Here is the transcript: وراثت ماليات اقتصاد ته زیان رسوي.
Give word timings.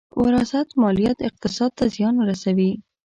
وراثت 0.21 0.69
ماليات 0.81 1.17
اقتصاد 1.29 1.71
ته 1.77 1.85
زیان 1.95 2.15
رسوي. 2.29 2.71